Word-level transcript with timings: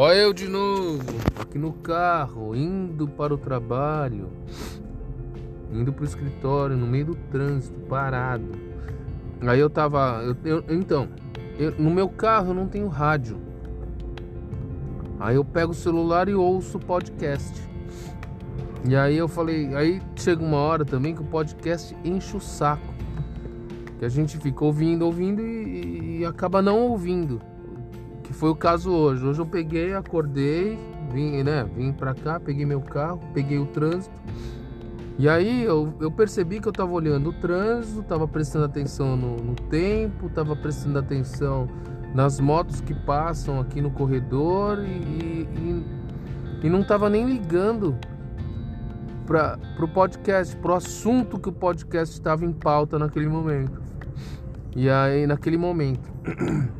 Olha 0.00 0.18
eu 0.18 0.32
de 0.32 0.46
novo, 0.46 1.02
aqui 1.40 1.58
no 1.58 1.72
carro, 1.72 2.54
indo 2.54 3.08
para 3.08 3.34
o 3.34 3.36
trabalho, 3.36 4.28
indo 5.72 5.92
para 5.92 6.02
o 6.02 6.04
escritório, 6.04 6.76
no 6.76 6.86
meio 6.86 7.06
do 7.06 7.14
trânsito, 7.16 7.80
parado. 7.80 8.46
Aí 9.40 9.58
eu 9.58 9.68
tava. 9.68 10.22
Eu, 10.22 10.36
eu, 10.44 10.64
então, 10.68 11.08
eu, 11.58 11.72
no 11.72 11.90
meu 11.90 12.08
carro 12.08 12.50
eu 12.50 12.54
não 12.54 12.68
tenho 12.68 12.86
rádio. 12.86 13.40
Aí 15.18 15.34
eu 15.34 15.44
pego 15.44 15.72
o 15.72 15.74
celular 15.74 16.28
e 16.28 16.34
ouço 16.36 16.78
podcast. 16.78 17.60
E 18.88 18.94
aí 18.94 19.16
eu 19.16 19.26
falei, 19.26 19.74
aí 19.74 20.00
chega 20.14 20.44
uma 20.44 20.58
hora 20.58 20.84
também 20.84 21.12
que 21.12 21.22
o 21.22 21.26
podcast 21.26 21.96
enche 22.04 22.36
o 22.36 22.40
saco. 22.40 22.94
Que 23.98 24.04
a 24.04 24.08
gente 24.08 24.38
fica 24.38 24.64
ouvindo, 24.64 25.04
ouvindo 25.04 25.42
e, 25.42 26.20
e 26.20 26.24
acaba 26.24 26.62
não 26.62 26.82
ouvindo 26.82 27.40
foi 28.38 28.50
o 28.50 28.54
caso 28.54 28.90
hoje. 28.92 29.26
Hoje 29.26 29.40
eu 29.40 29.46
peguei, 29.46 29.94
acordei, 29.94 30.78
vim, 31.12 31.42
né, 31.42 31.68
vim 31.76 31.92
pra 31.92 32.14
cá, 32.14 32.38
peguei 32.38 32.64
meu 32.64 32.80
carro, 32.80 33.20
peguei 33.34 33.58
o 33.58 33.66
trânsito. 33.66 34.14
E 35.18 35.28
aí 35.28 35.64
eu, 35.64 35.92
eu 36.00 36.10
percebi 36.12 36.60
que 36.60 36.68
eu 36.68 36.72
tava 36.72 36.92
olhando 36.92 37.30
o 37.30 37.32
trânsito, 37.32 38.00
tava 38.04 38.28
prestando 38.28 38.64
atenção 38.64 39.16
no, 39.16 39.36
no 39.36 39.54
tempo, 39.56 40.30
tava 40.30 40.54
prestando 40.54 41.00
atenção 41.00 41.68
nas 42.14 42.38
motos 42.38 42.80
que 42.80 42.94
passam 42.94 43.58
aqui 43.60 43.82
no 43.82 43.90
corredor 43.90 44.78
e, 44.84 45.42
e, 45.42 45.86
e 46.62 46.70
não 46.70 46.84
tava 46.84 47.10
nem 47.10 47.26
ligando 47.26 47.98
para 49.26 49.58
o 49.80 49.88
podcast, 49.88 50.56
para 50.56 50.70
o 50.70 50.74
assunto 50.76 51.40
que 51.40 51.48
o 51.48 51.52
podcast 51.52 52.14
estava 52.14 52.44
em 52.44 52.52
pauta 52.52 53.00
naquele 53.00 53.26
momento. 53.28 53.82
E 54.76 54.88
aí, 54.88 55.26
naquele 55.26 55.56
momento. 55.56 56.08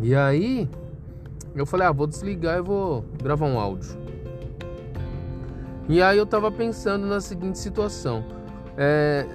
E 0.00 0.14
aí 0.14 0.68
eu 1.54 1.64
falei, 1.64 1.86
ah, 1.86 1.92
vou 1.92 2.06
desligar 2.06 2.58
e 2.58 2.62
vou 2.62 3.04
gravar 3.22 3.46
um 3.46 3.58
áudio. 3.58 3.96
E 5.88 6.02
aí 6.02 6.18
eu 6.18 6.26
tava 6.26 6.50
pensando 6.50 7.06
na 7.06 7.20
seguinte 7.20 7.58
situação. 7.58 8.24
É, 8.76 9.26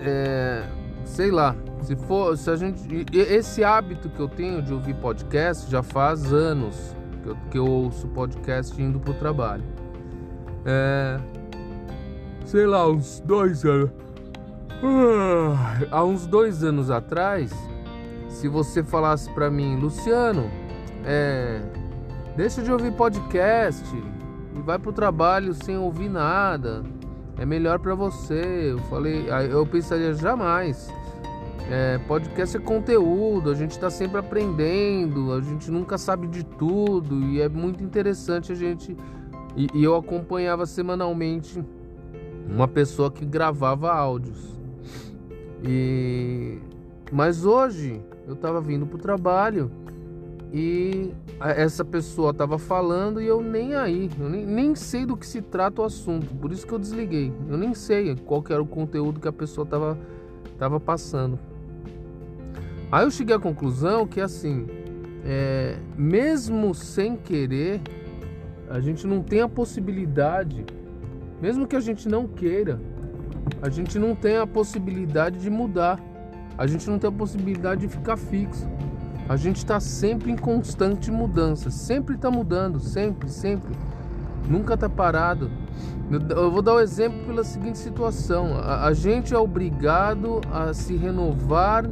é, 0.00 0.64
sei 1.04 1.30
lá, 1.30 1.56
se 1.82 1.96
for, 1.96 2.36
se 2.36 2.50
a 2.50 2.56
gente, 2.56 3.06
esse 3.12 3.64
hábito 3.64 4.08
que 4.08 4.20
eu 4.20 4.28
tenho 4.28 4.62
de 4.62 4.72
ouvir 4.72 4.94
podcast 4.94 5.70
já 5.70 5.82
faz 5.82 6.32
anos 6.32 6.94
que 7.22 7.28
eu, 7.28 7.36
que 7.50 7.58
eu 7.58 7.66
ouço 7.66 8.06
podcast 8.08 8.80
indo 8.80 9.00
pro 9.00 9.14
trabalho. 9.14 9.64
É, 10.64 11.18
sei 12.44 12.66
lá, 12.66 12.86
uns 12.86 13.20
dois 13.20 13.64
anos. 13.64 13.90
Ah, 14.82 15.78
há 15.90 16.04
uns 16.04 16.26
dois 16.26 16.62
anos 16.62 16.90
atrás, 16.90 17.50
se 18.38 18.46
você 18.46 18.84
falasse 18.84 19.28
para 19.30 19.50
mim, 19.50 19.74
Luciano, 19.74 20.48
é, 21.04 21.60
deixa 22.36 22.62
de 22.62 22.70
ouvir 22.70 22.92
podcast 22.92 23.84
e 23.96 24.60
vai 24.60 24.78
pro 24.78 24.92
trabalho 24.92 25.52
sem 25.52 25.76
ouvir 25.76 26.08
nada, 26.08 26.84
é 27.36 27.44
melhor 27.44 27.80
para 27.80 27.96
você. 27.96 28.70
Eu 28.70 28.78
falei, 28.82 29.26
eu 29.50 29.66
pensaria 29.66 30.14
jamais. 30.14 30.88
É, 31.68 31.98
podcast 32.06 32.56
é 32.56 32.60
conteúdo, 32.60 33.50
a 33.50 33.54
gente 33.54 33.72
está 33.72 33.90
sempre 33.90 34.20
aprendendo, 34.20 35.32
a 35.32 35.40
gente 35.40 35.68
nunca 35.68 35.98
sabe 35.98 36.28
de 36.28 36.44
tudo 36.44 37.20
e 37.24 37.40
é 37.40 37.48
muito 37.48 37.82
interessante 37.82 38.52
a 38.52 38.54
gente. 38.54 38.96
E, 39.56 39.66
e 39.74 39.82
eu 39.82 39.96
acompanhava 39.96 40.64
semanalmente 40.64 41.60
uma 42.48 42.68
pessoa 42.68 43.10
que 43.10 43.26
gravava 43.26 43.92
áudios. 43.92 44.56
E 45.60 46.60
mas 47.10 47.44
hoje 47.44 48.00
eu 48.26 48.34
estava 48.34 48.60
vindo 48.60 48.86
para 48.86 48.96
o 48.96 49.00
trabalho 49.00 49.70
e 50.52 51.12
essa 51.40 51.84
pessoa 51.84 52.30
estava 52.30 52.58
falando 52.58 53.20
e 53.20 53.26
eu 53.26 53.42
nem 53.42 53.74
aí, 53.74 54.10
eu 54.18 54.28
nem, 54.28 54.46
nem, 54.46 54.74
sei 54.74 55.04
do 55.04 55.16
que 55.16 55.26
se 55.26 55.42
trata 55.42 55.82
o 55.82 55.84
assunto, 55.84 56.34
por 56.34 56.50
isso 56.50 56.66
que 56.66 56.72
eu 56.72 56.78
desliguei. 56.78 57.32
Eu 57.48 57.56
nem 57.56 57.74
sei 57.74 58.16
qual 58.16 58.42
era 58.48 58.62
o 58.62 58.66
conteúdo 58.66 59.20
que 59.20 59.28
a 59.28 59.32
pessoa 59.32 59.64
estava 59.64 59.98
tava 60.58 60.80
passando. 60.80 61.38
Aí 62.90 63.04
eu 63.04 63.10
cheguei 63.10 63.36
à 63.36 63.38
conclusão 63.38 64.06
que 64.06 64.20
assim, 64.20 64.66
é, 65.24 65.76
mesmo 65.96 66.74
sem 66.74 67.16
querer, 67.16 67.80
a 68.68 68.80
gente 68.80 69.06
não 69.06 69.22
tem 69.22 69.40
a 69.40 69.48
possibilidade, 69.48 70.64
mesmo 71.40 71.66
que 71.66 71.76
a 71.76 71.80
gente 71.80 72.08
não 72.08 72.26
queira, 72.26 72.80
a 73.62 73.68
gente 73.68 73.98
não 73.98 74.14
tem 74.14 74.36
a 74.36 74.46
possibilidade 74.46 75.38
de 75.38 75.50
mudar. 75.50 76.00
A 76.58 76.66
gente 76.66 76.90
não 76.90 76.98
tem 76.98 77.08
a 77.08 77.12
possibilidade 77.12 77.82
de 77.82 77.88
ficar 77.88 78.16
fixo. 78.16 78.68
A 79.28 79.36
gente 79.36 79.58
está 79.58 79.78
sempre 79.78 80.32
em 80.32 80.36
constante 80.36 81.08
mudança, 81.08 81.70
sempre 81.70 82.16
está 82.16 82.30
mudando, 82.30 82.80
sempre, 82.80 83.30
sempre. 83.30 83.72
Nunca 84.48 84.74
está 84.74 84.88
parado. 84.88 85.48
Eu 86.30 86.50
vou 86.50 86.60
dar 86.60 86.72
o 86.72 86.76
um 86.78 86.80
exemplo 86.80 87.26
pela 87.26 87.44
seguinte 87.44 87.78
situação: 87.78 88.56
a, 88.56 88.86
a 88.86 88.92
gente 88.92 89.32
é 89.32 89.38
obrigado 89.38 90.40
a 90.50 90.74
se 90.74 90.96
renovar 90.96 91.88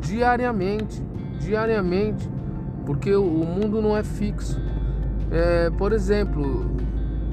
diariamente, 0.00 1.02
diariamente, 1.40 2.28
porque 2.84 3.14
o, 3.14 3.24
o 3.24 3.46
mundo 3.46 3.80
não 3.80 3.96
é 3.96 4.02
fixo. 4.02 4.60
É, 5.30 5.70
por 5.70 5.92
exemplo, 5.92 6.70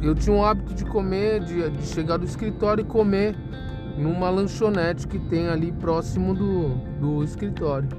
eu 0.02 0.16
tinha 0.16 0.36
o 0.36 0.46
hábito 0.46 0.74
de 0.74 0.86
comer, 0.86 1.44
de, 1.44 1.70
de 1.72 1.84
chegar 1.84 2.18
do 2.18 2.26
escritório 2.26 2.84
e 2.84 2.86
comer 2.86 3.36
numa 3.98 4.30
lanchonete 4.30 5.08
que 5.08 5.20
tem 5.20 5.48
ali 5.50 5.72
próximo 5.72 6.34
do, 6.34 6.76
do 7.00 7.24
escritório. 7.24 7.90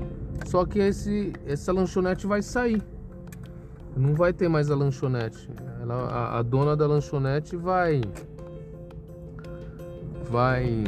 Só 0.46 0.64
que 0.64 0.78
esse, 0.78 1.32
essa 1.46 1.72
lanchonete 1.72 2.26
vai 2.26 2.42
sair. 2.42 2.82
Não 3.96 4.14
vai 4.14 4.32
ter 4.32 4.48
mais 4.48 4.70
a 4.70 4.74
lanchonete. 4.74 5.48
Ela, 5.80 5.94
a, 5.94 6.38
a 6.38 6.42
dona 6.42 6.76
da 6.76 6.86
lanchonete 6.86 7.56
vai 7.56 8.00
vai 10.30 10.84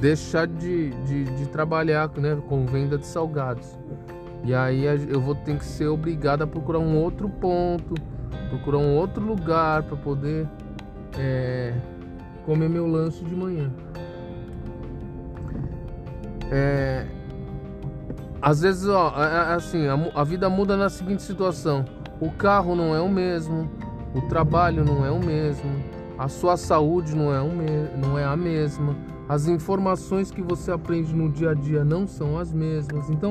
deixar 0.00 0.46
de, 0.46 0.90
de, 1.04 1.24
de, 1.24 1.46
trabalhar 1.48 2.10
né, 2.16 2.40
com 2.48 2.64
venda 2.64 2.96
de 2.96 3.06
salgados. 3.06 3.78
E 4.42 4.54
aí 4.54 4.84
eu 4.84 5.20
vou 5.20 5.34
ter 5.34 5.58
que 5.58 5.64
ser 5.64 5.88
obrigado 5.88 6.42
a 6.42 6.46
procurar 6.46 6.78
um 6.78 6.96
outro 6.96 7.28
ponto, 7.28 7.94
procurar 8.48 8.78
um 8.78 8.94
outro 8.94 9.22
lugar 9.22 9.82
para 9.82 9.96
poder 9.96 10.48
é, 11.18 11.74
comer 12.46 12.70
meu 12.70 12.86
lanche 12.86 13.22
de 13.24 13.34
manhã. 13.34 13.70
É, 16.50 17.06
às 18.40 18.60
vezes, 18.60 18.86
ó, 18.88 19.12
é, 19.16 19.52
é, 19.52 19.54
assim, 19.54 19.86
a, 19.86 19.94
a, 20.14 20.24
vida 20.24 20.48
muda 20.48 20.76
na 20.76 20.88
seguinte 20.88 21.22
situação: 21.22 21.84
o 22.20 22.30
carro 22.30 22.74
não 22.74 22.94
é 22.94 23.00
o 23.00 23.08
mesmo, 23.08 23.68
o 24.14 24.20
trabalho 24.22 24.84
não 24.84 25.04
é 25.04 25.10
o 25.10 25.18
mesmo, 25.18 25.70
a 26.18 26.28
sua 26.28 26.56
saúde 26.56 27.14
não 27.14 27.34
é, 27.34 27.40
o 27.40 27.50
me, 27.50 27.66
não 27.96 28.18
é 28.18 28.24
a 28.24 28.36
mesma, 28.36 28.94
as 29.28 29.48
informações 29.48 30.30
que 30.30 30.40
você 30.40 30.70
aprende 30.70 31.14
no 31.14 31.28
dia 31.28 31.50
a 31.50 31.54
dia 31.54 31.84
não 31.84 32.06
são 32.06 32.38
as 32.38 32.52
mesmas. 32.52 33.10
Então, 33.10 33.30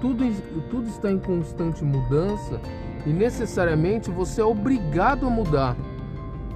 tudo, 0.00 0.24
tudo 0.70 0.88
está 0.88 1.10
em 1.10 1.18
constante 1.18 1.84
mudança 1.84 2.60
e 3.04 3.10
necessariamente 3.10 4.10
você 4.10 4.40
é 4.40 4.44
obrigado 4.44 5.26
a 5.26 5.30
mudar. 5.30 5.76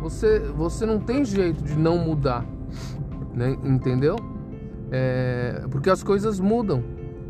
Você, 0.01 0.39
você 0.39 0.87
não 0.87 1.01
tem 1.01 1.25
jeito 1.25 1.65
de 1.65 1.77
não 1.77 1.99
mudar, 1.99 2.45
né? 3.35 3.57
entendeu? 3.65 4.17
É, 4.91 5.65
porque 5.71 5.91
as 5.91 6.03
coisas 6.03 6.39
mudam. 6.41 6.83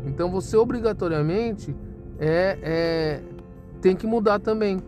Então 0.05 0.29
você 0.29 0.55
obrigatoriamente 0.55 1.75
é, 2.19 2.57
é, 2.61 3.21
tem 3.81 3.95
que 3.95 4.07
mudar 4.07 4.39
também. 4.39 4.79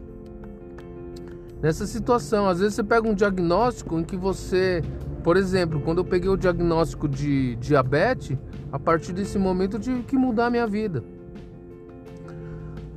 Nessa 1.62 1.86
situação, 1.86 2.48
às 2.48 2.60
vezes 2.60 2.76
você 2.76 2.84
pega 2.84 3.08
um 3.08 3.14
diagnóstico 3.14 4.00
em 4.00 4.04
que 4.04 4.16
você, 4.16 4.82
por 5.24 5.36
exemplo, 5.36 5.82
quando 5.82 5.98
eu 5.98 6.06
peguei 6.06 6.30
o 6.30 6.38
diagnóstico 6.38 7.08
de 7.08 7.56
diabetes, 7.58 8.38
a 8.72 8.80
partir 8.80 9.12
desse 9.12 9.38
momento 9.38 9.76
eu 9.76 9.80
tive 9.80 10.04
que 10.04 10.16
mudar 10.16 10.46
a 10.46 10.50
minha 10.50 10.66
vida. 10.66 11.04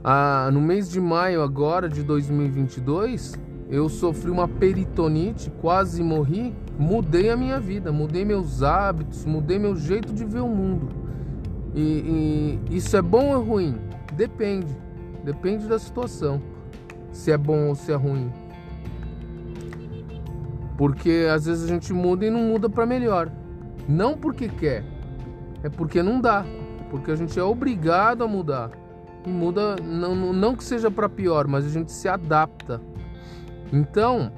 Ah, 0.05 0.49
no 0.53 0.61
mês 0.61 0.91
de 0.91 1.01
maio 1.01 1.43
agora 1.43 1.89
de 1.89 2.03
2022, 2.03 3.39
eu 3.73 3.89
sofri 3.89 4.31
uma 4.31 4.47
peritonite, 4.47 5.51
quase 5.63 6.03
morri, 6.03 6.55
mudei 6.79 7.31
a 7.31 7.37
minha 7.39 7.59
vida, 7.59 7.91
mudei 7.91 8.23
meus 8.23 8.63
hábitos, 8.63 9.25
mudei 9.25 9.59
meu 9.59 9.75
jeito 9.75 10.13
de 10.13 10.27
ver 10.27 10.41
o 10.41 10.49
mundo. 10.49 10.91
E, 11.75 12.61
e 12.71 12.77
isso 12.77 12.95
é 12.95 13.01
bom 13.01 13.35
ou 13.35 13.43
ruim? 13.43 13.79
Depende, 14.15 14.77
depende 15.25 15.67
da 15.67 15.79
situação, 15.79 16.43
se 17.13 17.33
é 17.33 17.39
bom 17.39 17.69
ou 17.69 17.75
se 17.75 17.91
é 17.91 17.95
ruim. 17.95 18.31
Porque 20.77 21.27
às 21.33 21.47
vezes 21.47 21.65
a 21.65 21.69
gente 21.69 21.95
muda 21.95 22.27
e 22.27 22.31
não 22.31 22.41
muda 22.41 22.69
para 22.69 22.85
melhor. 22.85 23.33
Não 23.89 24.19
porque 24.19 24.51
quer, 24.51 24.85
é 25.63 25.71
porque 25.71 26.03
não 26.03 26.21
dá. 26.21 26.45
Porque 26.91 27.11
a 27.11 27.17
gente 27.17 27.41
é 27.41 27.43
obrigado 27.43 28.23
a 28.23 28.29
mudar. 28.29 28.71
E 29.27 29.31
muda, 29.31 29.77
não, 29.77 30.15
não 30.15 30.55
que 30.55 30.63
seja 30.63 30.91
para 30.91 31.09
pior, 31.09 31.47
mas 31.47 31.65
a 31.65 31.71
gente 31.71 31.91
se 31.91 32.07
adapta 32.07 32.79
então, 33.73 34.31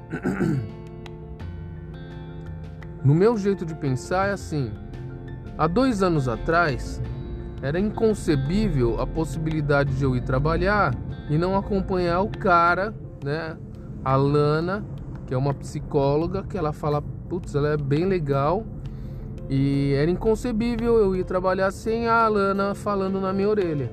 no 3.03 3.13
meu 3.13 3.37
jeito 3.37 3.65
de 3.65 3.75
pensar 3.75 4.29
é 4.29 4.31
assim: 4.31 4.71
há 5.57 5.67
dois 5.67 6.01
anos 6.01 6.27
atrás 6.27 7.01
era 7.61 7.79
inconcebível 7.79 9.01
a 9.01 9.05
possibilidade 9.05 9.95
de 9.95 10.03
eu 10.03 10.15
ir 10.15 10.21
trabalhar 10.21 10.95
e 11.29 11.37
não 11.37 11.57
acompanhar 11.57 12.21
o 12.21 12.29
cara, 12.29 12.93
né? 13.23 13.57
A 14.03 14.15
Lana, 14.15 14.85
que 15.25 15.33
é 15.33 15.37
uma 15.37 15.53
psicóloga, 15.53 16.43
que 16.43 16.57
ela 16.57 16.71
fala, 16.71 17.01
putz, 17.01 17.55
ela 17.55 17.69
é 17.69 17.77
bem 17.77 18.05
legal. 18.05 18.65
E 19.49 19.93
era 19.93 20.09
inconcebível 20.09 20.97
eu 20.97 21.15
ir 21.15 21.23
trabalhar 21.23 21.71
sem 21.71 22.07
a 22.07 22.27
Lana 22.27 22.73
falando 22.73 23.19
na 23.19 23.33
minha 23.33 23.49
orelha. 23.49 23.91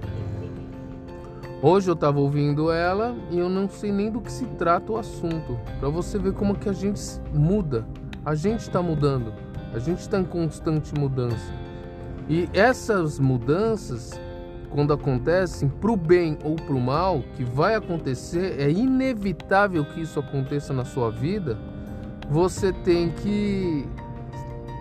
Hoje 1.65 1.89
eu 1.89 1.95
tava 1.95 2.19
ouvindo 2.19 2.73
ela 2.73 3.17
e 3.31 3.39
eu 3.39 3.49
não 3.49 3.69
sei 3.69 3.93
nem 3.93 4.11
do 4.11 4.21
que 4.21 4.33
se 4.33 4.45
trata 4.59 4.91
o 4.91 4.97
assunto. 4.97 5.57
Para 5.79 5.89
você 5.89 6.19
ver 6.19 6.33
como 6.33 6.57
que 6.57 6.69
a 6.69 6.73
gente 6.73 7.01
muda. 7.33 7.87
A 8.25 8.35
gente 8.35 8.63
está 8.63 8.83
mudando. 8.83 9.33
A 9.73 9.79
gente 9.79 10.01
está 10.01 10.19
em 10.19 10.25
constante 10.25 10.93
mudança. 10.93 11.55
E 12.29 12.49
essas 12.53 13.21
mudanças 13.21 14.21
quando 14.71 14.93
acontecem, 14.93 15.69
para 15.69 15.93
o 15.93 15.97
bem 15.97 16.37
ou 16.43 16.57
para 16.57 16.75
o 16.75 16.81
mal, 16.81 17.23
que 17.37 17.45
vai 17.45 17.75
acontecer, 17.75 18.59
é 18.59 18.71
inevitável 18.71 19.85
que 19.85 20.01
isso 20.01 20.19
aconteça 20.19 20.73
na 20.73 20.85
sua 20.85 21.11
vida, 21.11 21.59
você 22.29 22.73
tem 22.73 23.11
que 23.11 23.87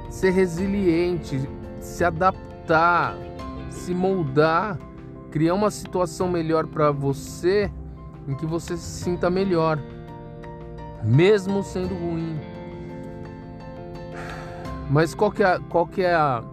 ser 0.10 0.32
resiliente, 0.32 1.42
se 1.80 2.04
adaptar, 2.04 3.16
se 3.70 3.94
moldar, 3.94 4.80
criar 5.32 5.54
uma 5.54 5.72
situação 5.72 6.30
melhor 6.30 6.68
para 6.68 6.92
você, 6.92 7.72
em 8.28 8.36
que 8.36 8.46
você 8.46 8.78
se 8.78 9.04
sinta 9.04 9.30
melhor, 9.30 9.80
mesmo 11.04 11.64
sendo 11.64 11.96
ruim. 11.96 12.40
Mas 14.90 15.16
qual 15.16 15.32
que 15.32 15.44
é, 15.44 15.60
qual 15.70 15.88
que 15.88 16.04
é 16.04 16.14
a, 16.14 16.44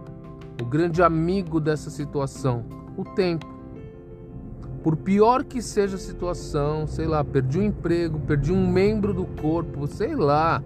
o 0.59 0.65
grande 0.65 1.03
amigo 1.03 1.59
dessa 1.59 1.89
situação? 1.89 2.79
o 2.99 3.05
tempo. 3.05 3.47
Por 4.83 4.95
pior 4.95 5.43
que 5.43 5.61
seja 5.61 5.95
a 5.95 5.99
situação, 5.99 6.87
sei 6.87 7.05
lá, 7.05 7.23
perdi 7.23 7.59
um 7.59 7.63
emprego, 7.63 8.19
perdi 8.19 8.51
um 8.51 8.69
membro 8.69 9.13
do 9.13 9.25
corpo, 9.25 9.87
sei 9.87 10.15
lá, 10.15 10.63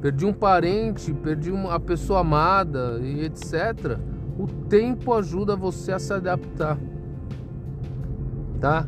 perdi 0.00 0.26
um 0.26 0.32
parente, 0.32 1.12
perdi 1.12 1.50
uma 1.50 1.80
pessoa 1.80 2.20
amada 2.20 2.98
e 3.02 3.24
etc. 3.24 3.98
O 4.38 4.46
tempo 4.46 5.12
ajuda 5.14 5.56
você 5.56 5.92
a 5.92 5.98
se 5.98 6.12
adaptar. 6.12 6.78
Tá? 8.60 8.86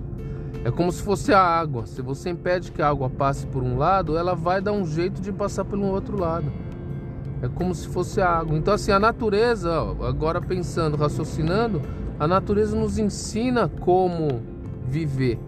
É 0.65 0.71
como 0.71 0.91
se 0.91 1.03
fosse 1.03 1.33
a 1.33 1.41
água. 1.41 1.87
Se 1.87 2.03
você 2.03 2.31
impede 2.31 2.73
que 2.73 2.83
a 2.83 2.89
água 2.89 3.09
passe 3.09 3.47
por 3.47 3.63
um 3.63 3.79
lado, 3.79 4.17
ela 4.17 4.35
vai 4.35 4.61
dar 4.61 4.73
um 4.73 4.85
jeito 4.85 5.21
de 5.21 5.33
passar 5.33 5.65
pelo 5.65 5.87
outro 5.87 6.19
lado. 6.19 6.51
É 7.41 7.49
como 7.49 7.75
se 7.75 7.87
fosse 7.89 8.21
a 8.21 8.29
água. 8.29 8.57
Então, 8.57 8.75
assim, 8.75 8.91
a 8.91 8.99
natureza, 8.99 9.71
agora 10.03 10.41
pensando, 10.41 10.97
raciocinando, 10.97 11.81
a 12.19 12.27
natureza 12.27 12.77
nos 12.77 12.99
ensina 12.99 13.69
como 13.69 14.43
viver. 14.87 15.39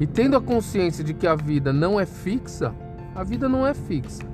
E 0.00 0.06
tendo 0.06 0.36
a 0.36 0.40
consciência 0.40 1.04
de 1.04 1.14
que 1.14 1.26
a 1.26 1.36
vida 1.36 1.72
não 1.72 2.00
é 2.00 2.04
fixa, 2.04 2.74
a 3.14 3.22
vida 3.22 3.48
não 3.48 3.64
é 3.64 3.72
fixa. 3.72 4.24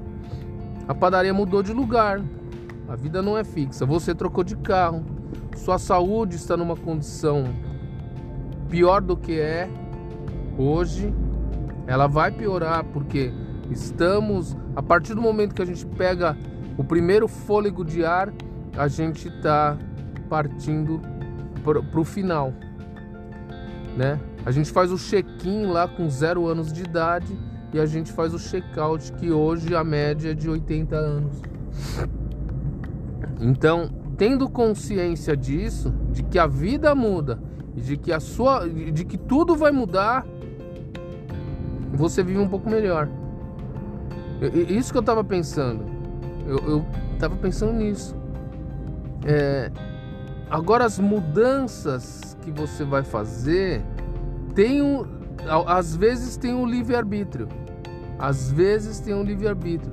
A 0.86 0.94
padaria 0.94 1.34
mudou 1.34 1.62
de 1.62 1.74
lugar. 1.74 2.22
A 2.88 2.96
vida 2.96 3.20
não 3.20 3.36
é 3.36 3.44
fixa. 3.44 3.84
Você 3.84 4.14
trocou 4.14 4.42
de 4.42 4.56
carro. 4.56 5.04
Sua 5.54 5.78
saúde 5.78 6.36
está 6.36 6.56
numa 6.56 6.74
condição 6.74 7.44
pior 8.68 9.00
do 9.00 9.16
que 9.16 9.38
é 9.38 9.68
hoje. 10.56 11.12
Ela 11.86 12.06
vai 12.06 12.30
piorar 12.30 12.84
porque 12.84 13.32
estamos, 13.70 14.56
a 14.76 14.82
partir 14.82 15.14
do 15.14 15.22
momento 15.22 15.54
que 15.54 15.62
a 15.62 15.66
gente 15.66 15.86
pega 15.86 16.36
o 16.76 16.84
primeiro 16.84 17.26
fôlego 17.26 17.84
de 17.84 18.04
ar, 18.04 18.32
a 18.76 18.86
gente 18.88 19.28
está 19.28 19.76
partindo 20.28 21.00
para 21.64 22.00
o 22.00 22.04
final, 22.04 22.52
né? 23.96 24.20
A 24.44 24.50
gente 24.50 24.70
faz 24.70 24.92
o 24.92 24.96
check-in 24.96 25.66
lá 25.66 25.88
com 25.88 26.08
zero 26.08 26.46
anos 26.46 26.72
de 26.72 26.82
idade 26.82 27.36
e 27.72 27.80
a 27.80 27.86
gente 27.86 28.12
faz 28.12 28.32
o 28.32 28.38
check-out 28.38 29.12
que 29.14 29.30
hoje 29.30 29.74
a 29.74 29.82
média 29.82 30.30
é 30.30 30.34
de 30.34 30.48
80 30.48 30.96
anos. 30.96 31.42
Então, 33.40 33.90
tendo 34.16 34.48
consciência 34.48 35.36
disso, 35.36 35.92
de 36.10 36.22
que 36.22 36.38
a 36.38 36.46
vida 36.46 36.94
muda 36.94 37.47
de 37.78 37.96
que 37.96 38.12
a 38.12 38.20
sua, 38.20 38.68
de 38.68 39.04
que 39.04 39.16
tudo 39.16 39.56
vai 39.56 39.70
mudar, 39.70 40.26
você 41.92 42.22
vive 42.22 42.38
um 42.38 42.48
pouco 42.48 42.68
melhor. 42.68 43.08
Isso 44.68 44.92
que 44.92 44.98
eu 44.98 45.02
tava 45.02 45.24
pensando. 45.24 45.84
Eu, 46.46 46.58
eu 46.58 46.86
tava 47.18 47.36
pensando 47.36 47.72
nisso. 47.72 48.14
É, 49.24 49.70
Agora 50.50 50.86
as 50.86 50.98
mudanças 50.98 52.36
que 52.40 52.50
você 52.50 52.82
vai 52.82 53.02
fazer 53.02 53.82
tem 54.54 54.80
um, 54.80 55.04
às 55.66 55.94
vezes 55.94 56.36
tem 56.38 56.54
um 56.54 56.64
livre-arbítrio. 56.64 57.48
Às 58.18 58.50
vezes 58.50 58.98
tem 58.98 59.14
um 59.14 59.22
livre-arbítrio. 59.22 59.92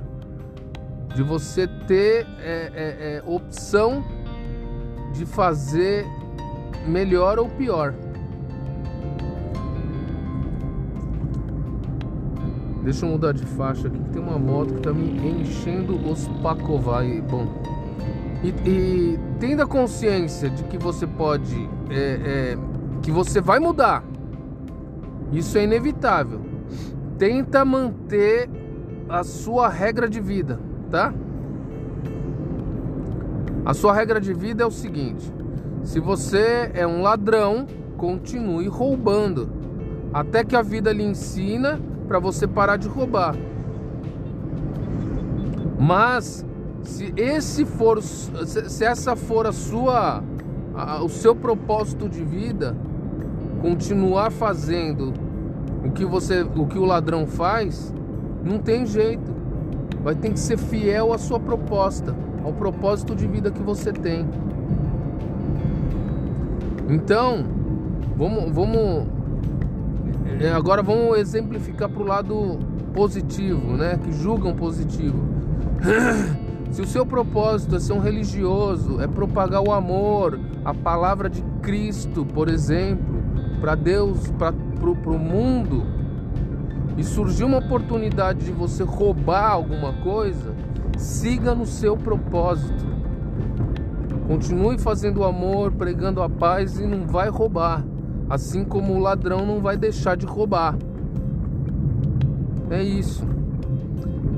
De 1.14 1.22
você 1.22 1.66
ter 1.86 2.26
é, 2.40 2.70
é, 2.74 3.16
é, 3.16 3.22
opção 3.26 4.02
de 5.12 5.26
fazer 5.26 6.06
melhor 6.86 7.38
ou 7.38 7.48
pior. 7.48 7.94
Deixa 12.82 13.04
eu 13.04 13.10
mudar 13.10 13.32
de 13.32 13.44
faixa 13.44 13.88
aqui, 13.88 14.00
tem 14.12 14.22
uma 14.22 14.38
moto 14.38 14.74
que 14.74 14.80
tá 14.80 14.92
me 14.92 15.40
enchendo 15.40 15.96
os 16.08 16.28
pacovai. 16.40 17.20
Bom, 17.20 17.48
e, 18.44 18.48
e 18.68 19.18
tendo 19.40 19.62
a 19.62 19.66
consciência 19.66 20.48
de 20.48 20.62
que 20.64 20.78
você 20.78 21.04
pode, 21.04 21.68
é, 21.90 22.54
é, 22.54 22.58
que 23.02 23.10
você 23.10 23.40
vai 23.40 23.58
mudar, 23.58 24.04
isso 25.32 25.58
é 25.58 25.64
inevitável. 25.64 26.40
Tenta 27.18 27.64
manter 27.64 28.48
a 29.08 29.24
sua 29.24 29.68
regra 29.68 30.08
de 30.08 30.20
vida, 30.20 30.60
tá? 30.90 31.12
A 33.64 33.74
sua 33.74 33.92
regra 33.92 34.20
de 34.20 34.32
vida 34.32 34.62
é 34.62 34.66
o 34.66 34.70
seguinte: 34.70 35.32
se 35.86 36.00
você 36.00 36.72
é 36.74 36.84
um 36.84 37.00
ladrão, 37.00 37.64
continue 37.96 38.66
roubando, 38.66 39.48
até 40.12 40.42
que 40.42 40.56
a 40.56 40.60
vida 40.60 40.92
lhe 40.92 41.04
ensina 41.04 41.80
para 42.08 42.18
você 42.18 42.44
parar 42.44 42.76
de 42.76 42.88
roubar. 42.88 43.36
Mas 45.78 46.44
se 46.82 47.14
esse 47.16 47.64
for, 47.64 48.02
se 48.02 48.84
essa 48.84 49.14
for 49.14 49.46
a 49.46 49.52
sua, 49.52 50.24
a, 50.74 51.04
o 51.04 51.08
seu 51.08 51.36
propósito 51.36 52.08
de 52.08 52.24
vida, 52.24 52.76
continuar 53.62 54.32
fazendo 54.32 55.14
o 55.84 55.92
que 55.92 56.04
você, 56.04 56.42
o 56.42 56.66
que 56.66 56.80
o 56.80 56.84
ladrão 56.84 57.28
faz, 57.28 57.94
não 58.42 58.58
tem 58.58 58.84
jeito. 58.86 59.32
Vai 60.02 60.16
ter 60.16 60.32
que 60.32 60.40
ser 60.40 60.58
fiel 60.58 61.12
à 61.12 61.18
sua 61.18 61.38
proposta, 61.38 62.12
ao 62.44 62.52
propósito 62.52 63.14
de 63.14 63.28
vida 63.28 63.52
que 63.52 63.62
você 63.62 63.92
tem. 63.92 64.28
Então, 66.88 67.44
vamos, 68.16 68.52
vamos 68.52 69.06
é, 70.40 70.52
agora 70.52 70.82
vamos 70.82 71.18
exemplificar 71.18 71.88
para 71.88 72.02
o 72.02 72.06
lado 72.06 72.58
positivo, 72.92 73.76
né? 73.76 73.98
Que 74.02 74.12
julgam 74.12 74.54
positivo. 74.54 75.18
Se 76.70 76.82
o 76.82 76.86
seu 76.86 77.06
propósito 77.06 77.76
é 77.76 77.80
ser 77.80 77.92
um 77.92 78.00
religioso, 78.00 79.00
é 79.00 79.06
propagar 79.06 79.62
o 79.62 79.72
amor, 79.72 80.38
a 80.64 80.74
palavra 80.74 81.30
de 81.30 81.42
Cristo, 81.62 82.26
por 82.26 82.48
exemplo, 82.48 83.22
para 83.60 83.74
Deus, 83.74 84.30
para 84.38 84.52
o 84.52 85.18
mundo, 85.18 85.84
e 86.98 87.04
surgir 87.04 87.44
uma 87.44 87.58
oportunidade 87.58 88.44
de 88.44 88.52
você 88.52 88.82
roubar 88.82 89.52
alguma 89.52 89.92
coisa, 90.02 90.54
siga 90.98 91.54
no 91.54 91.66
seu 91.66 91.96
propósito. 91.96 92.95
Continue 94.26 94.78
fazendo 94.78 95.20
o 95.20 95.24
amor, 95.24 95.72
pregando 95.72 96.22
a 96.22 96.28
paz 96.28 96.78
e 96.78 96.86
não 96.86 97.06
vai 97.06 97.28
roubar. 97.28 97.84
Assim 98.28 98.64
como 98.64 98.94
o 98.94 98.98
ladrão 98.98 99.46
não 99.46 99.60
vai 99.60 99.76
deixar 99.76 100.16
de 100.16 100.26
roubar. 100.26 100.76
É 102.70 102.82
isso 102.82 103.24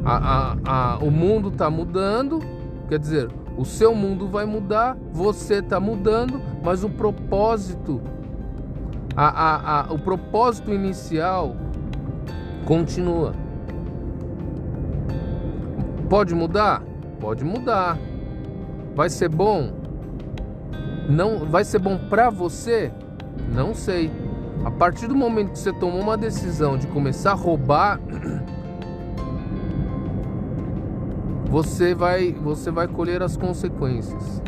a, 0.09 0.16
a, 0.16 0.57
a, 0.64 0.99
o 0.99 1.11
mundo 1.11 1.49
está 1.49 1.68
mudando, 1.68 2.40
quer 2.88 2.99
dizer, 2.99 3.28
o 3.59 3.64
seu 3.64 3.95
mundo 3.95 4.26
vai 4.26 4.47
mudar, 4.47 4.97
você 5.12 5.57
está 5.57 5.78
mudando, 5.78 6.40
mas 6.62 6.83
o 6.83 6.88
propósito, 6.88 8.00
o 9.90 9.99
propósito 9.99 10.73
inicial 10.73 11.54
continua. 12.64 13.35
Pode 16.09 16.35
mudar? 16.35 16.83
Pode 17.21 17.45
mudar. 17.45 17.99
Vai 18.99 19.09
ser 19.09 19.28
bom? 19.28 19.71
Não, 21.09 21.47
vai 21.47 21.64
ser 21.64 21.78
bom 21.78 21.97
para 22.11 22.31
você? 22.31 22.90
Não 23.55 23.73
sei. 23.73 24.11
A 24.64 24.73
partir 24.73 25.07
do 25.07 25.14
momento 25.14 25.52
que 25.52 25.59
você 25.61 25.73
tomou 25.73 26.00
uma 26.00 26.17
decisão 26.17 26.76
de 26.76 26.88
começar 26.88 27.31
a 27.31 27.35
roubar 27.35 28.00
você 31.49 31.95
vai, 31.95 32.33
você 32.33 32.73
vai 32.73 32.88
colher 32.88 33.23
as 33.23 33.37
consequências. 33.37 34.43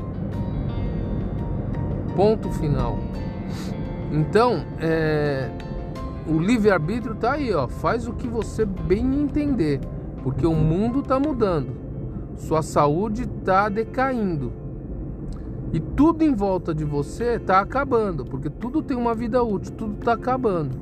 Ponto 2.16 2.50
final. 2.50 2.98
Então, 4.10 4.64
é, 4.80 5.48
o 6.26 6.40
livre-arbítrio 6.40 7.14
tá 7.14 7.34
aí, 7.34 7.54
ó. 7.54 7.68
Faz 7.68 8.08
o 8.08 8.14
que 8.14 8.26
você 8.26 8.64
bem 8.64 9.14
entender, 9.14 9.78
porque 10.24 10.44
o 10.44 10.56
mundo 10.56 11.04
tá 11.04 11.20
mudando. 11.20 11.79
Sua 12.40 12.62
saúde 12.62 13.26
tá 13.44 13.68
decaindo. 13.68 14.52
E 15.72 15.78
tudo 15.78 16.24
em 16.24 16.34
volta 16.34 16.74
de 16.74 16.84
você 16.84 17.38
tá 17.38 17.60
acabando, 17.60 18.24
porque 18.24 18.50
tudo 18.50 18.82
tem 18.82 18.96
uma 18.96 19.14
vida 19.14 19.42
útil, 19.42 19.72
tudo 19.72 19.94
tá 20.02 20.14
acabando. 20.14 20.76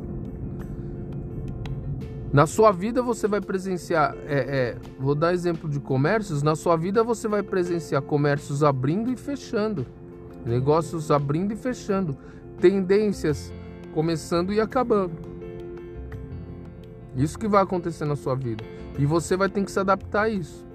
Na 2.32 2.46
sua 2.46 2.70
vida 2.70 3.02
você 3.02 3.26
vai 3.26 3.40
presenciar, 3.40 4.14
é, 4.26 4.38
é, 4.38 4.76
vou 4.98 5.14
dar 5.14 5.34
exemplo 5.34 5.68
de 5.68 5.80
comércios, 5.80 6.42
na 6.42 6.54
sua 6.54 6.76
vida 6.76 7.02
você 7.02 7.26
vai 7.26 7.42
presenciar 7.42 8.02
comércios 8.02 8.62
abrindo 8.62 9.10
e 9.10 9.16
fechando, 9.16 9.84
negócios 10.46 11.10
abrindo 11.10 11.52
e 11.52 11.56
fechando, 11.56 12.16
tendências 12.60 13.52
começando 13.92 14.52
e 14.52 14.60
acabando. 14.60 15.16
Isso 17.16 17.38
que 17.38 17.48
vai 17.48 17.62
acontecer 17.62 18.04
na 18.04 18.14
sua 18.14 18.34
vida. 18.34 18.62
E 18.98 19.04
você 19.04 19.36
vai 19.36 19.48
ter 19.48 19.64
que 19.64 19.72
se 19.72 19.80
adaptar 19.80 20.22
a 20.22 20.28
isso. 20.28 20.67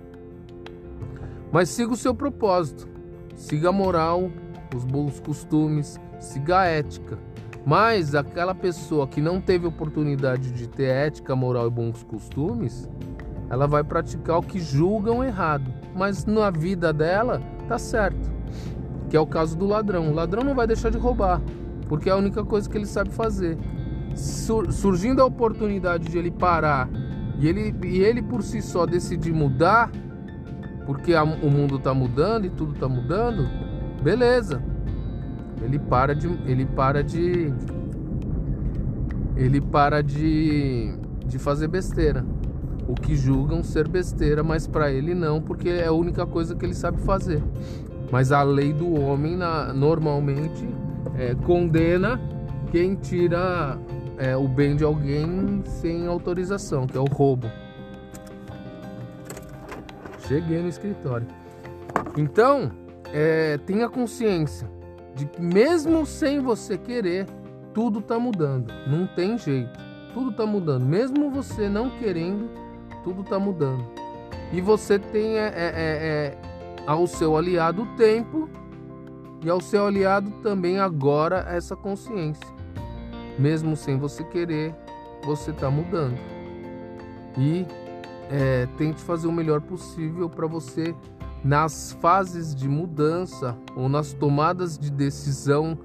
Mas 1.53 1.69
siga 1.69 1.93
o 1.93 1.95
seu 1.95 2.15
propósito. 2.15 2.89
Siga 3.35 3.69
a 3.69 3.71
moral, 3.71 4.31
os 4.75 4.83
bons 4.83 5.19
costumes, 5.19 5.99
siga 6.19 6.61
a 6.61 6.65
ética. 6.65 7.19
Mas 7.63 8.15
aquela 8.15 8.55
pessoa 8.55 9.07
que 9.07 9.21
não 9.21 9.39
teve 9.39 9.67
oportunidade 9.67 10.51
de 10.51 10.67
ter 10.67 10.85
ética, 10.85 11.35
moral 11.35 11.67
e 11.67 11.69
bons 11.69 12.01
costumes, 12.01 12.89
ela 13.51 13.67
vai 13.67 13.83
praticar 13.83 14.39
o 14.39 14.41
que 14.41 14.59
julgam 14.59 15.23
errado. 15.23 15.71
Mas 15.95 16.25
na 16.25 16.49
vida 16.49 16.91
dela 16.91 17.39
tá 17.67 17.77
certo. 17.77 18.31
Que 19.07 19.15
é 19.15 19.19
o 19.19 19.27
caso 19.27 19.55
do 19.55 19.67
ladrão. 19.67 20.09
O 20.09 20.13
ladrão 20.13 20.43
não 20.43 20.55
vai 20.55 20.65
deixar 20.65 20.89
de 20.89 20.97
roubar, 20.97 21.39
porque 21.87 22.09
é 22.09 22.13
a 22.13 22.17
única 22.17 22.43
coisa 22.43 22.67
que 22.67 22.75
ele 22.75 22.87
sabe 22.87 23.11
fazer. 23.11 23.59
Sur 24.15 24.71
surgindo 24.71 25.21
a 25.21 25.25
oportunidade 25.25 26.09
de 26.09 26.17
ele 26.17 26.31
parar 26.31 26.89
e 27.39 27.47
ele, 27.47 27.75
e 27.83 27.99
ele 27.99 28.21
por 28.21 28.43
si 28.43 28.61
só 28.61 28.85
decidir 28.85 29.33
mudar, 29.33 29.91
porque 30.85 31.13
a, 31.13 31.23
o 31.23 31.49
mundo 31.49 31.77
está 31.77 31.93
mudando 31.93 32.45
e 32.45 32.49
tudo 32.49 32.73
está 32.73 32.87
mudando, 32.87 33.47
beleza. 34.01 34.61
Ele 35.61 35.79
para 35.79 36.13
de. 36.13 36.27
Ele 36.45 36.65
para 36.65 37.03
de. 37.03 37.53
Ele 39.35 39.61
para 39.61 40.01
de. 40.01 40.93
de 41.25 41.39
fazer 41.39 41.67
besteira. 41.67 42.25
O 42.87 42.95
que 42.95 43.15
julgam 43.15 43.63
ser 43.63 43.87
besteira, 43.87 44.43
mas 44.43 44.67
para 44.67 44.91
ele 44.91 45.13
não, 45.13 45.41
porque 45.41 45.69
é 45.69 45.87
a 45.87 45.93
única 45.93 46.25
coisa 46.25 46.53
que 46.53 46.65
ele 46.65 46.73
sabe 46.73 47.01
fazer. 47.01 47.41
Mas 48.11 48.31
a 48.31 48.43
lei 48.43 48.73
do 48.73 48.93
homem 48.99 49.37
na, 49.37 49.73
normalmente 49.73 50.67
é, 51.17 51.33
condena 51.33 52.19
quem 52.71 52.95
tira 52.95 53.79
é, 54.17 54.35
o 54.35 54.47
bem 54.47 54.75
de 54.75 54.83
alguém 54.83 55.63
sem 55.65 56.05
autorização, 56.07 56.85
que 56.85 56.97
é 56.97 56.99
o 56.99 57.05
roubo. 57.05 57.47
Cheguei 60.27 60.61
no 60.61 60.69
escritório. 60.69 61.27
Então, 62.17 62.71
é, 63.11 63.57
tenha 63.65 63.89
consciência 63.89 64.69
de 65.15 65.25
que 65.25 65.41
mesmo 65.41 66.05
sem 66.05 66.39
você 66.39 66.77
querer, 66.77 67.27
tudo 67.73 67.99
está 67.99 68.17
mudando. 68.19 68.71
Não 68.87 69.07
tem 69.07 69.37
jeito. 69.37 69.79
Tudo 70.13 70.31
está 70.31 70.45
mudando. 70.45 70.85
Mesmo 70.85 71.29
você 71.29 71.67
não 71.67 71.89
querendo, 71.89 72.49
tudo 73.03 73.21
está 73.21 73.39
mudando. 73.39 73.85
E 74.51 74.61
você 74.61 74.99
tem 74.99 75.37
é, 75.37 75.47
é, 75.47 75.47
é, 75.47 75.57
é, 75.75 76.37
ao 76.85 77.07
seu 77.07 77.35
aliado 77.35 77.83
o 77.83 77.95
tempo 77.95 78.47
e 79.43 79.49
ao 79.49 79.59
seu 79.59 79.87
aliado 79.87 80.29
também 80.43 80.79
agora 80.79 81.45
essa 81.49 81.75
consciência. 81.75 82.45
Mesmo 83.37 83.75
sem 83.75 83.97
você 83.97 84.23
querer, 84.23 84.75
você 85.25 85.51
está 85.51 85.71
mudando. 85.71 86.17
E 87.35 87.65
é, 88.29 88.67
tente 88.77 89.01
fazer 89.01 89.27
o 89.27 89.31
melhor 89.31 89.61
possível 89.61 90.29
para 90.29 90.47
você 90.47 90.95
nas 91.43 91.91
fases 91.99 92.55
de 92.55 92.69
mudança 92.69 93.57
ou 93.75 93.89
nas 93.89 94.13
tomadas 94.13 94.77
de 94.77 94.89
decisão, 94.89 95.77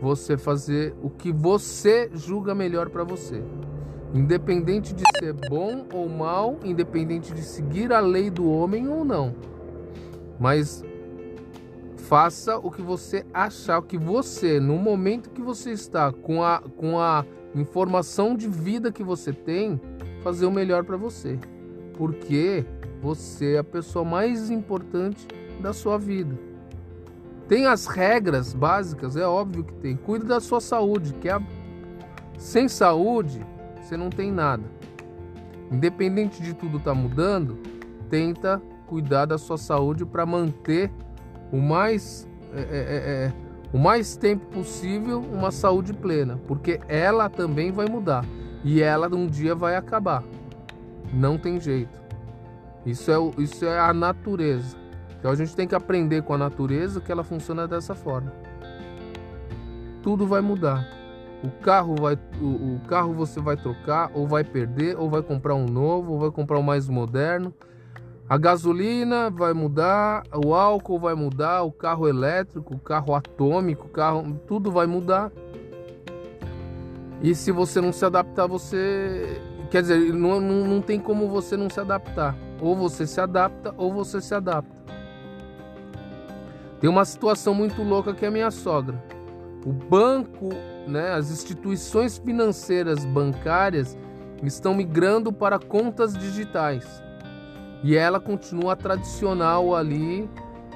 você 0.00 0.38
fazer 0.38 0.94
o 1.02 1.10
que 1.10 1.30
você 1.30 2.10
julga 2.14 2.54
melhor 2.54 2.88
para 2.88 3.04
você. 3.04 3.42
Independente 4.14 4.94
de 4.94 5.02
ser 5.18 5.34
bom 5.50 5.84
ou 5.92 6.08
mal, 6.08 6.58
independente 6.64 7.34
de 7.34 7.42
seguir 7.42 7.92
a 7.92 8.00
lei 8.00 8.30
do 8.30 8.50
homem 8.50 8.88
ou 8.88 9.04
não. 9.04 9.34
Mas 10.40 10.82
faça 11.96 12.56
o 12.56 12.70
que 12.70 12.80
você 12.80 13.26
achar, 13.34 13.78
o 13.78 13.82
que 13.82 13.98
você, 13.98 14.58
no 14.58 14.78
momento 14.78 15.28
que 15.28 15.42
você 15.42 15.72
está 15.72 16.10
com 16.10 16.42
a, 16.42 16.62
com 16.76 16.98
a 16.98 17.26
informação 17.54 18.34
de 18.34 18.48
vida 18.48 18.90
que 18.90 19.02
você 19.02 19.30
tem, 19.30 19.78
fazer 20.22 20.46
o 20.46 20.50
melhor 20.50 20.84
para 20.84 20.96
você. 20.96 21.38
Porque 21.98 22.64
você 23.02 23.56
é 23.56 23.58
a 23.58 23.64
pessoa 23.64 24.04
mais 24.04 24.50
importante 24.50 25.28
da 25.60 25.74
sua 25.74 25.98
vida. 25.98 26.38
Tem 27.46 27.66
as 27.66 27.86
regras 27.86 28.54
básicas, 28.54 29.16
é 29.16 29.26
óbvio 29.26 29.64
que 29.64 29.74
tem. 29.74 29.96
Cuide 29.96 30.24
da 30.24 30.40
sua 30.40 30.60
saúde, 30.60 31.12
que 31.14 31.28
é 31.28 31.38
sem 32.38 32.68
saúde 32.68 33.44
você 33.82 33.96
não 33.96 34.10
tem 34.10 34.30
nada. 34.30 34.64
Independente 35.70 36.42
de 36.42 36.54
tudo 36.54 36.78
estar 36.78 36.92
tá 36.92 36.94
mudando, 36.94 37.58
tenta 38.08 38.62
cuidar 38.86 39.26
da 39.26 39.36
sua 39.36 39.58
saúde 39.58 40.06
para 40.06 40.24
manter 40.24 40.90
o 41.52 41.58
mais 41.58 42.28
é, 42.54 42.60
é, 42.60 42.62
é, 42.62 43.24
é, 43.26 43.32
o 43.72 43.78
mais 43.78 44.16
tempo 44.16 44.46
possível 44.46 45.20
uma 45.20 45.50
saúde 45.50 45.92
plena, 45.92 46.40
porque 46.46 46.80
ela 46.88 47.28
também 47.28 47.70
vai 47.70 47.86
mudar 47.86 48.24
e 48.64 48.80
ela 48.80 49.14
um 49.14 49.26
dia 49.26 49.54
vai 49.54 49.76
acabar. 49.76 50.22
Não 51.12 51.38
tem 51.38 51.60
jeito. 51.60 52.00
Isso 52.84 53.10
é, 53.10 53.42
isso 53.42 53.64
é 53.64 53.78
a 53.78 53.92
natureza. 53.92 54.76
Então 55.18 55.30
a 55.30 55.34
gente 55.34 55.54
tem 55.54 55.66
que 55.66 55.74
aprender 55.74 56.22
com 56.22 56.32
a 56.32 56.38
natureza 56.38 57.00
que 57.00 57.10
ela 57.10 57.24
funciona 57.24 57.66
dessa 57.66 57.94
forma. 57.94 58.32
Tudo 60.02 60.26
vai 60.26 60.40
mudar. 60.40 60.88
O 61.42 61.50
carro 61.62 61.94
vai, 62.00 62.18
o, 62.40 62.76
o 62.76 62.80
carro 62.88 63.12
você 63.12 63.40
vai 63.40 63.56
trocar, 63.56 64.10
ou 64.14 64.26
vai 64.26 64.42
perder, 64.42 64.96
ou 64.98 65.08
vai 65.08 65.22
comprar 65.22 65.54
um 65.54 65.66
novo, 65.66 66.12
ou 66.12 66.18
vai 66.18 66.30
comprar 66.30 66.58
um 66.58 66.62
mais 66.62 66.88
moderno. 66.88 67.54
A 68.28 68.36
gasolina 68.36 69.30
vai 69.30 69.54
mudar, 69.54 70.22
o 70.34 70.54
álcool 70.54 70.98
vai 70.98 71.14
mudar, 71.14 71.62
o 71.62 71.72
carro 71.72 72.06
elétrico, 72.06 72.74
o 72.74 72.78
carro 72.78 73.14
atômico, 73.14 73.86
o 73.86 73.90
carro, 73.90 74.38
tudo 74.46 74.70
vai 74.70 74.86
mudar. 74.86 75.32
E 77.22 77.34
se 77.34 77.50
você 77.50 77.80
não 77.80 77.92
se 77.92 78.04
adaptar, 78.04 78.46
você. 78.46 79.40
Quer 79.70 79.82
dizer, 79.82 80.14
não, 80.14 80.40
não, 80.40 80.66
não 80.66 80.80
tem 80.80 80.98
como 80.98 81.28
você 81.28 81.56
não 81.56 81.68
se 81.68 81.78
adaptar. 81.78 82.34
Ou 82.60 82.74
você 82.74 83.06
se 83.06 83.20
adapta 83.20 83.74
ou 83.76 83.92
você 83.92 84.20
se 84.20 84.34
adapta. 84.34 84.76
Tem 86.80 86.88
uma 86.88 87.04
situação 87.04 87.54
muito 87.54 87.82
louca 87.82 88.14
que 88.14 88.24
é 88.24 88.28
a 88.28 88.30
minha 88.30 88.50
sogra. 88.50 89.02
O 89.66 89.72
banco, 89.72 90.50
né, 90.86 91.12
as 91.12 91.30
instituições 91.30 92.18
financeiras 92.18 93.04
bancárias 93.04 93.98
estão 94.42 94.74
migrando 94.74 95.32
para 95.32 95.58
contas 95.58 96.16
digitais. 96.16 97.02
E 97.82 97.96
ela 97.96 98.18
continua 98.18 98.74
tradicional 98.76 99.74
ali, 99.74 100.28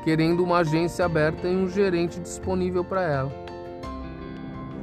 querendo 0.05 0.43
uma 0.43 0.59
agência 0.59 1.05
aberta 1.05 1.49
e 1.49 1.57
um 1.57 1.69
gerente 1.69 2.21
disponível 2.21 2.85
para 2.85 3.03
ela. 3.03 3.42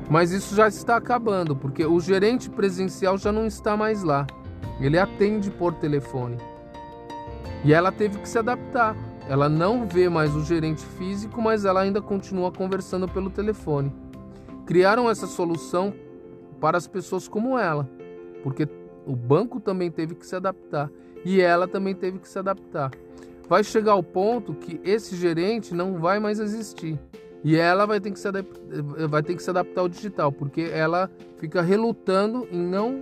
Mas 0.09 0.31
isso 0.31 0.55
já 0.55 0.67
está 0.67 0.95
acabando, 0.95 1.55
porque 1.55 1.85
o 1.85 1.99
gerente 1.99 2.49
presencial 2.49 3.17
já 3.17 3.31
não 3.31 3.45
está 3.45 3.77
mais 3.77 4.03
lá. 4.03 4.25
Ele 4.81 4.97
atende 4.97 5.51
por 5.51 5.73
telefone. 5.75 6.37
E 7.63 7.73
ela 7.73 7.91
teve 7.91 8.17
que 8.17 8.27
se 8.27 8.39
adaptar. 8.39 8.95
Ela 9.27 9.47
não 9.47 9.85
vê 9.85 10.09
mais 10.09 10.35
o 10.35 10.43
gerente 10.43 10.83
físico, 10.97 11.39
mas 11.39 11.63
ela 11.63 11.81
ainda 11.81 12.01
continua 12.01 12.51
conversando 12.51 13.07
pelo 13.07 13.29
telefone. 13.29 13.93
Criaram 14.65 15.09
essa 15.09 15.27
solução 15.27 15.93
para 16.59 16.77
as 16.77 16.87
pessoas 16.87 17.27
como 17.27 17.57
ela, 17.57 17.87
porque 18.41 18.67
o 19.05 19.15
banco 19.15 19.59
também 19.59 19.91
teve 19.91 20.15
que 20.15 20.25
se 20.25 20.35
adaptar 20.35 20.89
e 21.23 21.41
ela 21.41 21.67
também 21.67 21.93
teve 21.93 22.19
que 22.19 22.27
se 22.27 22.39
adaptar. 22.39 22.91
Vai 23.47 23.63
chegar 23.63 23.93
ao 23.93 24.03
ponto 24.03 24.53
que 24.53 24.79
esse 24.83 25.15
gerente 25.15 25.73
não 25.73 25.99
vai 25.99 26.19
mais 26.19 26.39
existir. 26.39 26.99
E 27.43 27.55
ela 27.55 27.85
vai 27.85 27.99
ter 28.01 28.11
que 28.11 28.19
se, 28.19 28.27
adaptar, 28.27 28.59
vai 29.07 29.23
ter 29.23 29.35
que 29.35 29.41
se 29.41 29.49
adaptar 29.49 29.81
ao 29.81 29.89
digital, 29.89 30.31
porque 30.31 30.61
ela 30.61 31.09
fica 31.37 31.61
relutando 31.61 32.47
em 32.51 32.61
não 32.61 33.01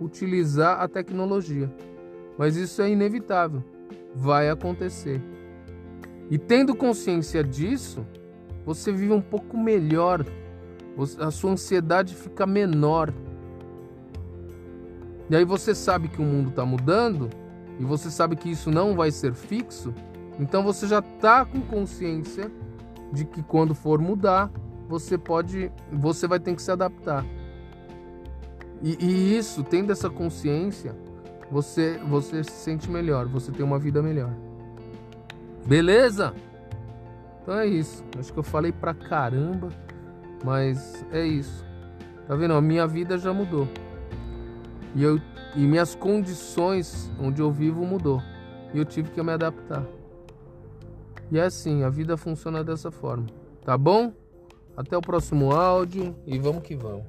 utilizar 0.00 0.80
a 0.80 0.86
tecnologia. 0.86 1.70
Mas 2.36 2.56
isso 2.56 2.80
é 2.80 2.88
inevitável, 2.88 3.62
vai 4.14 4.48
acontecer. 4.48 5.20
E 6.30 6.38
tendo 6.38 6.74
consciência 6.74 7.42
disso, 7.42 8.06
você 8.64 8.92
vive 8.92 9.12
um 9.12 9.20
pouco 9.20 9.56
melhor, 9.58 10.24
a 11.18 11.30
sua 11.30 11.52
ansiedade 11.52 12.14
fica 12.14 12.46
menor. 12.46 13.12
E 15.28 15.34
aí 15.34 15.44
você 15.44 15.74
sabe 15.74 16.08
que 16.08 16.20
o 16.20 16.24
mundo 16.24 16.50
está 16.50 16.64
mudando 16.64 17.28
e 17.80 17.84
você 17.84 18.10
sabe 18.10 18.36
que 18.36 18.50
isso 18.50 18.70
não 18.70 18.94
vai 18.94 19.10
ser 19.10 19.34
fixo, 19.34 19.92
então 20.38 20.62
você 20.62 20.86
já 20.86 21.00
está 21.00 21.44
com 21.44 21.60
consciência 21.60 22.50
de 23.12 23.24
que 23.24 23.42
quando 23.42 23.74
for 23.74 24.00
mudar, 24.00 24.50
você 24.88 25.18
pode, 25.18 25.70
você 25.92 26.26
vai 26.26 26.40
ter 26.40 26.54
que 26.54 26.62
se 26.62 26.70
adaptar. 26.70 27.24
E, 28.82 28.96
e 29.04 29.36
isso, 29.36 29.62
tendo 29.62 29.92
essa 29.92 30.08
consciência, 30.08 30.94
você, 31.50 31.98
você 32.08 32.44
se 32.44 32.52
sente 32.52 32.90
melhor, 32.90 33.26
você 33.26 33.50
tem 33.50 33.64
uma 33.64 33.78
vida 33.78 34.02
melhor. 34.02 34.32
Beleza? 35.66 36.34
Então 37.42 37.58
é 37.58 37.66
isso. 37.66 38.04
Acho 38.18 38.32
que 38.32 38.38
eu 38.38 38.42
falei 38.42 38.72
pra 38.72 38.94
caramba, 38.94 39.68
mas 40.44 41.04
é 41.12 41.26
isso. 41.26 41.64
Tá 42.26 42.34
vendo? 42.36 42.54
A 42.54 42.60
minha 42.60 42.86
vida 42.86 43.18
já 43.18 43.32
mudou. 43.32 43.66
E, 44.94 45.02
eu, 45.02 45.20
e 45.56 45.60
minhas 45.60 45.94
condições 45.94 47.10
onde 47.18 47.40
eu 47.40 47.50
vivo 47.50 47.84
mudou. 47.84 48.22
E 48.72 48.78
eu 48.78 48.84
tive 48.84 49.10
que 49.10 49.22
me 49.22 49.32
adaptar. 49.32 49.84
E 51.30 51.38
é 51.38 51.42
assim, 51.42 51.82
a 51.82 51.90
vida 51.90 52.16
funciona 52.16 52.64
dessa 52.64 52.90
forma. 52.90 53.26
Tá 53.64 53.76
bom? 53.76 54.12
Até 54.76 54.96
o 54.96 55.00
próximo 55.00 55.52
áudio 55.52 56.14
e 56.26 56.38
vamos 56.38 56.62
que 56.62 56.74
vamos. 56.74 57.04